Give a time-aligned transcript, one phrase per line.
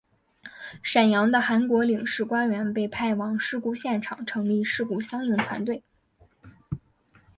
[0.81, 5.83] 沈阳的韩国领事官员被派往事故现场成立事故相应团队。